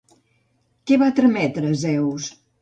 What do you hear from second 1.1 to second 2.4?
trametre Zeus?